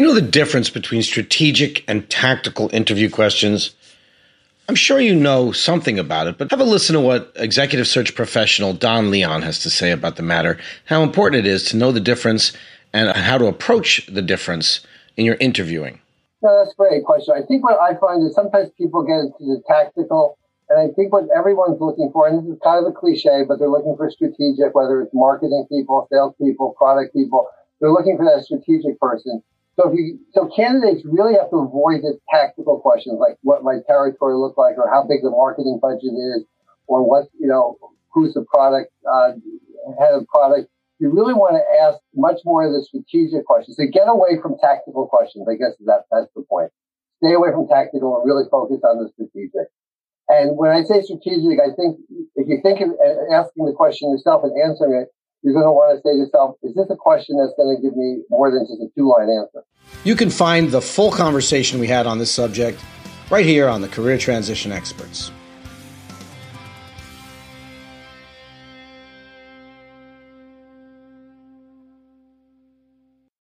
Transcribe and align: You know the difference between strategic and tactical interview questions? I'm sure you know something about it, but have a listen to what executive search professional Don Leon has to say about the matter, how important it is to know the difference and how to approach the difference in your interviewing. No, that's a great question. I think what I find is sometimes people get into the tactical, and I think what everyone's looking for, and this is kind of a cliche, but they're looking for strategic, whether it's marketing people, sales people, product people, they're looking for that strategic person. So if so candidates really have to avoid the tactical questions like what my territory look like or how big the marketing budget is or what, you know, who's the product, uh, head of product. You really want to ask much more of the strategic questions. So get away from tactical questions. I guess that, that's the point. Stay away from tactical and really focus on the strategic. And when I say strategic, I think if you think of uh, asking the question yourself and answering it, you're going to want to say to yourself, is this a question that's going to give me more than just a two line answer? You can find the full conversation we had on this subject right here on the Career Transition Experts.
You 0.00 0.06
know 0.06 0.14
the 0.14 0.22
difference 0.22 0.70
between 0.70 1.02
strategic 1.02 1.84
and 1.86 2.08
tactical 2.08 2.70
interview 2.72 3.10
questions? 3.10 3.74
I'm 4.66 4.74
sure 4.74 4.98
you 4.98 5.14
know 5.14 5.52
something 5.52 5.98
about 5.98 6.26
it, 6.26 6.38
but 6.38 6.50
have 6.52 6.60
a 6.60 6.64
listen 6.64 6.94
to 6.94 7.00
what 7.02 7.30
executive 7.36 7.86
search 7.86 8.14
professional 8.14 8.72
Don 8.72 9.10
Leon 9.10 9.42
has 9.42 9.58
to 9.58 9.68
say 9.68 9.90
about 9.90 10.16
the 10.16 10.22
matter, 10.22 10.56
how 10.86 11.02
important 11.02 11.44
it 11.44 11.46
is 11.46 11.64
to 11.64 11.76
know 11.76 11.92
the 11.92 12.00
difference 12.00 12.54
and 12.94 13.14
how 13.14 13.36
to 13.36 13.44
approach 13.44 14.06
the 14.06 14.22
difference 14.22 14.80
in 15.18 15.26
your 15.26 15.36
interviewing. 15.38 16.00
No, 16.42 16.64
that's 16.64 16.72
a 16.72 16.76
great 16.76 17.04
question. 17.04 17.34
I 17.36 17.44
think 17.46 17.62
what 17.62 17.78
I 17.78 17.92
find 18.00 18.26
is 18.26 18.34
sometimes 18.34 18.70
people 18.78 19.04
get 19.04 19.20
into 19.20 19.52
the 19.52 19.62
tactical, 19.68 20.38
and 20.70 20.80
I 20.80 20.94
think 20.94 21.12
what 21.12 21.24
everyone's 21.36 21.78
looking 21.78 22.08
for, 22.10 22.26
and 22.26 22.38
this 22.38 22.54
is 22.54 22.58
kind 22.64 22.86
of 22.86 22.90
a 22.90 22.94
cliche, 22.96 23.44
but 23.46 23.58
they're 23.58 23.68
looking 23.68 23.98
for 23.98 24.10
strategic, 24.10 24.74
whether 24.74 25.02
it's 25.02 25.12
marketing 25.12 25.66
people, 25.68 26.08
sales 26.10 26.32
people, 26.40 26.72
product 26.78 27.12
people, 27.12 27.48
they're 27.82 27.92
looking 27.92 28.16
for 28.16 28.24
that 28.24 28.46
strategic 28.46 28.98
person. 28.98 29.42
So 29.78 29.92
if 29.92 30.18
so 30.32 30.50
candidates 30.54 31.06
really 31.06 31.34
have 31.34 31.50
to 31.50 31.56
avoid 31.56 32.02
the 32.02 32.18
tactical 32.30 32.80
questions 32.80 33.18
like 33.20 33.38
what 33.42 33.62
my 33.62 33.78
territory 33.86 34.34
look 34.36 34.56
like 34.58 34.76
or 34.76 34.90
how 34.90 35.06
big 35.06 35.22
the 35.22 35.30
marketing 35.30 35.78
budget 35.80 36.12
is 36.12 36.44
or 36.86 37.06
what, 37.06 37.28
you 37.38 37.46
know, 37.46 37.78
who's 38.12 38.34
the 38.34 38.44
product, 38.52 38.92
uh, 39.06 39.32
head 39.98 40.14
of 40.14 40.26
product. 40.26 40.68
You 40.98 41.08
really 41.08 41.32
want 41.32 41.56
to 41.56 41.64
ask 41.80 41.96
much 42.14 42.44
more 42.44 42.66
of 42.66 42.72
the 42.74 42.84
strategic 42.84 43.46
questions. 43.46 43.78
So 43.78 43.86
get 43.86 44.10
away 44.10 44.36
from 44.42 44.58
tactical 44.60 45.06
questions. 45.06 45.48
I 45.48 45.54
guess 45.54 45.72
that, 45.86 46.04
that's 46.10 46.28
the 46.36 46.42
point. 46.44 46.68
Stay 47.24 47.32
away 47.32 47.48
from 47.52 47.68
tactical 47.68 48.20
and 48.20 48.26
really 48.26 48.44
focus 48.50 48.84
on 48.84 49.00
the 49.00 49.08
strategic. 49.14 49.72
And 50.28 50.58
when 50.58 50.70
I 50.70 50.82
say 50.82 51.00
strategic, 51.00 51.58
I 51.58 51.72
think 51.72 51.98
if 52.36 52.46
you 52.46 52.60
think 52.62 52.80
of 52.84 52.90
uh, 53.00 53.32
asking 53.32 53.66
the 53.66 53.72
question 53.72 54.10
yourself 54.10 54.44
and 54.44 54.52
answering 54.60 54.94
it, 54.94 55.08
you're 55.42 55.54
going 55.54 55.64
to 55.64 55.72
want 55.72 55.96
to 55.96 56.02
say 56.02 56.12
to 56.12 56.18
yourself, 56.18 56.56
is 56.62 56.74
this 56.74 56.86
a 56.90 56.96
question 56.96 57.36
that's 57.36 57.54
going 57.56 57.74
to 57.74 57.82
give 57.82 57.96
me 57.96 58.22
more 58.28 58.50
than 58.50 58.66
just 58.66 58.80
a 58.80 58.88
two 58.96 59.08
line 59.08 59.28
answer? 59.28 59.64
You 60.04 60.14
can 60.14 60.30
find 60.30 60.70
the 60.70 60.80
full 60.80 61.10
conversation 61.10 61.80
we 61.80 61.86
had 61.86 62.06
on 62.06 62.18
this 62.18 62.30
subject 62.30 62.80
right 63.30 63.46
here 63.46 63.68
on 63.68 63.80
the 63.80 63.88
Career 63.88 64.18
Transition 64.18 64.72
Experts. 64.72 65.32